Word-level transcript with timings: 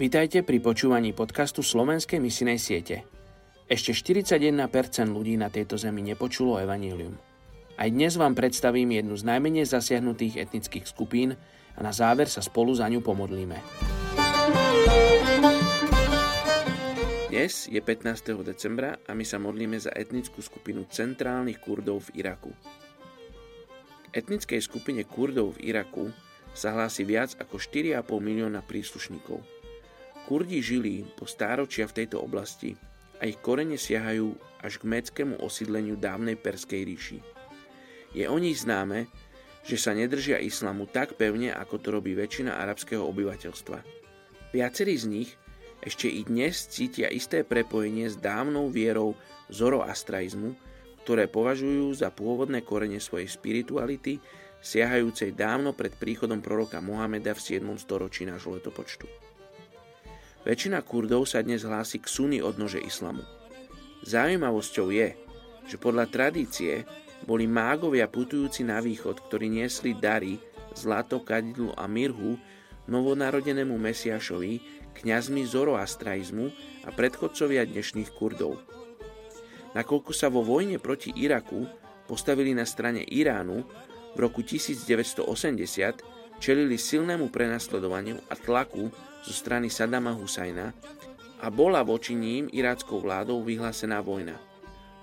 Vítajte 0.00 0.40
pri 0.40 0.64
počúvaní 0.64 1.12
podcastu 1.12 1.60
Slovenskej 1.60 2.24
misinej 2.24 2.56
siete. 2.56 3.04
Ešte 3.68 3.92
41% 3.92 4.56
ľudí 5.12 5.36
na 5.36 5.52
tejto 5.52 5.76
zemi 5.76 6.00
nepočulo 6.00 6.56
evanílium. 6.56 7.20
Aj 7.76 7.84
dnes 7.84 8.16
vám 8.16 8.32
predstavím 8.32 8.96
jednu 8.96 9.12
z 9.20 9.28
najmenej 9.28 9.68
zasiahnutých 9.68 10.40
etnických 10.40 10.88
skupín 10.88 11.36
a 11.76 11.80
na 11.84 11.92
záver 11.92 12.32
sa 12.32 12.40
spolu 12.40 12.72
za 12.72 12.88
ňu 12.88 13.04
pomodlíme. 13.04 13.60
Dnes 17.28 17.68
je 17.68 17.80
15. 17.84 18.40
decembra 18.40 18.96
a 19.04 19.12
my 19.12 19.28
sa 19.28 19.36
modlíme 19.36 19.76
za 19.76 19.92
etnickú 19.92 20.40
skupinu 20.40 20.88
centrálnych 20.88 21.60
Kurdov 21.60 22.08
v 22.08 22.24
Iraku. 22.24 22.56
Etnickej 24.16 24.64
skupine 24.64 25.04
Kurdov 25.04 25.60
v 25.60 25.76
Iraku 25.76 26.08
sa 26.56 26.72
hlási 26.72 27.04
viac 27.04 27.36
ako 27.36 27.60
4,5 27.60 28.00
milióna 28.16 28.64
príslušníkov. 28.64 29.59
Kurdi 30.30 30.62
žili 30.62 31.02
po 31.18 31.26
stáročia 31.26 31.90
v 31.90 31.96
tejto 31.98 32.22
oblasti 32.22 32.78
a 33.18 33.26
ich 33.26 33.42
korene 33.42 33.74
siahajú 33.74 34.30
až 34.62 34.78
k 34.78 34.86
meckému 34.86 35.42
osídleniu 35.42 35.98
dávnej 35.98 36.38
Perskej 36.38 36.86
ríši. 36.86 37.18
Je 38.14 38.30
o 38.30 38.38
nich 38.38 38.62
známe, 38.62 39.10
že 39.66 39.74
sa 39.74 39.90
nedržia 39.90 40.38
islamu 40.38 40.86
tak 40.86 41.18
pevne, 41.18 41.50
ako 41.50 41.82
to 41.82 41.90
robí 41.90 42.14
väčšina 42.14 42.62
arabského 42.62 43.02
obyvateľstva. 43.10 43.82
Viacerí 44.54 44.94
z 45.02 45.06
nich 45.10 45.30
ešte 45.82 46.06
i 46.06 46.22
dnes 46.22 46.62
cítia 46.70 47.10
isté 47.10 47.42
prepojenie 47.42 48.06
s 48.06 48.14
dávnou 48.14 48.70
vierou 48.70 49.18
zoroastraizmu, 49.50 50.54
ktoré 51.02 51.26
považujú 51.26 51.90
za 51.90 52.14
pôvodné 52.14 52.62
korene 52.62 53.02
svojej 53.02 53.26
spirituality, 53.26 54.22
siahajúcej 54.62 55.34
dávno 55.34 55.74
pred 55.74 55.90
príchodom 55.90 56.38
proroka 56.38 56.78
Mohameda 56.78 57.34
v 57.34 57.58
7. 57.58 57.66
storočí 57.82 58.30
nášho 58.30 58.54
letopočtu. 58.54 59.29
Väčšina 60.40 60.80
Kurdov 60.80 61.28
sa 61.28 61.44
dnes 61.44 61.68
hlási 61.68 62.00
k 62.00 62.08
suny 62.08 62.40
odnože 62.40 62.80
islamu. 62.80 63.20
Zaujímavosťou 64.08 64.88
je, 64.88 65.12
že 65.68 65.76
podľa 65.76 66.08
tradície 66.08 66.88
boli 67.28 67.44
mágovia 67.44 68.08
putujúci 68.08 68.64
na 68.64 68.80
východ, 68.80 69.20
ktorí 69.28 69.52
niesli 69.52 69.92
dary, 69.92 70.40
zlato, 70.72 71.20
kadidlo 71.20 71.76
a 71.76 71.84
mirhu 71.84 72.40
novonarodenému 72.88 73.76
Mesiašovi, 73.76 74.64
kňazmi 74.96 75.44
zoroastraizmu 75.44 76.46
a 76.84 76.90
predchodcovia 76.90 77.68
dnešných 77.68 78.08
Kurdov. 78.16 78.56
Nakoľko 79.76 80.10
sa 80.16 80.32
vo 80.32 80.40
vojne 80.40 80.80
proti 80.80 81.12
Iraku 81.12 81.68
postavili 82.08 82.56
na 82.56 82.64
strane 82.64 83.04
Iránu, 83.04 83.62
v 84.10 84.18
roku 84.18 84.42
1980 84.42 86.19
čelili 86.40 86.80
silnému 86.80 87.28
prenasledovaniu 87.28 88.16
a 88.32 88.34
tlaku 88.34 88.88
zo 89.20 89.32
strany 89.36 89.68
Sadama 89.68 90.16
Husajna 90.16 90.72
a 91.44 91.46
bola 91.52 91.84
voči 91.84 92.16
ním 92.16 92.48
iráckou 92.48 92.98
vládou 92.98 93.44
vyhlásená 93.44 94.00
vojna. 94.00 94.40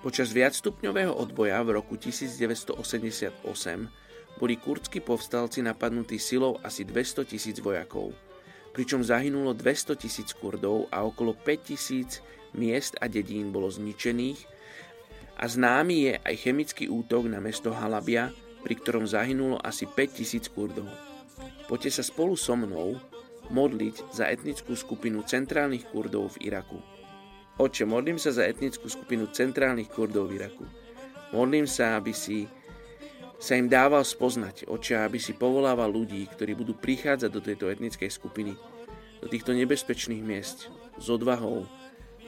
Počas 0.01 0.33
viacstupňového 0.33 1.13
odboja 1.13 1.61
v 1.61 1.77
roku 1.77 1.95
1988 1.95 3.45
boli 4.37 4.57
kurdskí 4.57 5.01
povstalci 5.01 5.61
napadnutí 5.61 6.17
silou 6.17 6.57
asi 6.65 6.81
200 6.81 7.29
tisíc 7.29 7.61
vojakov– 7.61 8.11
pričom 8.77 9.01
zahynulo 9.01 9.57
200 9.57 9.97
tisíc 9.97 10.37
Kurdov 10.37 10.85
a 10.93 11.01
okolo 11.01 11.33
5 11.33 11.73
tisíc 11.73 12.21
miest 12.53 12.93
a 13.01 13.09
dedín 13.09 13.49
bolo 13.49 13.73
zničených 13.73 14.37
a 15.41 15.49
známy 15.49 15.95
je 16.05 16.13
aj 16.21 16.35
chemický 16.37 16.85
útok 16.85 17.25
na 17.25 17.41
mesto 17.41 17.73
Halabia, 17.73 18.29
pri 18.61 18.77
ktorom 18.77 19.09
zahynulo 19.09 19.57
asi 19.65 19.89
5 19.89 20.17
tisíc 20.21 20.45
Kurdov. 20.53 20.85
Poďte 21.67 21.99
sa 21.99 22.03
spolu 22.03 22.39
so 22.39 22.55
mnou 22.55 22.97
modliť 23.51 24.11
za 24.11 24.27
etnickú 24.27 24.75
skupinu 24.75 25.23
centrálnych 25.23 25.87
Kurdov 25.87 26.35
v 26.35 26.51
Iraku. 26.51 26.79
Oče, 27.57 27.89
modlím 27.89 28.21
sa 28.21 28.29
za 28.29 28.45
etnickú 28.45 28.85
skupinu 28.85 29.31
centrálnych 29.33 29.89
Kurdov 29.89 30.29
v 30.29 30.37
Iraku. 30.37 30.65
Modlím 31.33 31.65
sa, 31.65 31.97
aby 31.97 32.13
si 32.13 32.45
sa 33.37 33.53
im 33.57 33.69
dával 33.69 34.01
spoznať, 34.01 34.65
oča, 34.65 35.05
aby 35.05 35.21
si 35.21 35.37
povolával 35.37 35.89
ľudí, 35.93 36.25
ktorí 36.25 36.57
budú 36.57 36.73
prichádzať 36.73 37.29
do 37.29 37.41
tejto 37.41 37.69
etnickej 37.69 38.09
skupiny, 38.09 38.53
do 39.21 39.27
týchto 39.29 39.53
nebezpečných 39.53 40.23
miest, 40.25 40.69
s 40.97 41.05
odvahou, 41.09 41.65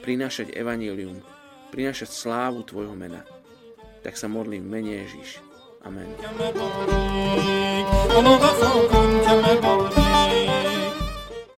prinášať 0.02 0.54
evanílium, 0.54 1.18
prinášať 1.74 2.10
slávu 2.10 2.62
Tvojho 2.62 2.94
mena. 2.94 3.26
Tak 4.06 4.14
sa 4.16 4.30
modlím 4.30 4.66
v 4.66 4.70
mene 4.70 4.92
Ježiš. 5.04 5.42
Amen. 5.82 6.08